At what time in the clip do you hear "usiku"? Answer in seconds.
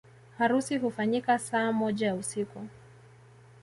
2.15-2.67